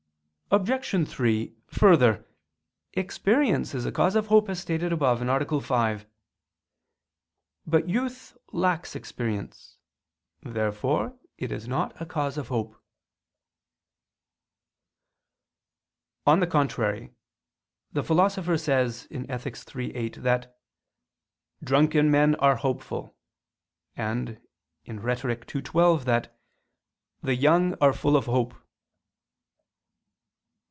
Obj. 0.53 1.07
3: 1.09 1.55
Further, 1.67 2.27
experience 2.91 3.73
is 3.73 3.85
a 3.85 3.91
cause 3.93 4.17
of 4.17 4.27
hope, 4.27 4.49
as 4.49 4.59
stated 4.59 4.91
above 4.91 5.21
(A. 5.21 5.61
5). 5.61 6.05
But 7.65 7.87
youth 7.87 8.35
lacks 8.51 8.93
experience. 8.93 9.77
Therefore 10.43 11.17
it 11.37 11.53
is 11.53 11.69
not 11.69 11.93
a 12.01 12.05
cause 12.05 12.37
of 12.37 12.49
hope. 12.49 12.75
On 16.27 16.41
the 16.41 16.47
contrary, 16.47 17.13
The 17.93 18.03
Philosopher 18.03 18.57
says 18.57 19.07
(Ethic. 19.09 19.57
iii, 19.73 19.95
8) 19.95 20.21
that 20.23 20.59
"drunken 21.63 22.11
men 22.11 22.35
are 22.35 22.57
hopeful": 22.57 23.15
and 23.95 24.37
(Rhet. 24.85 25.55
ii, 25.55 25.61
12) 25.61 26.03
that 26.03 26.37
"the 27.23 27.35
young 27.35 27.73
are 27.75 27.93
full 27.93 28.17
of 28.17 28.25
hope." 28.25 28.53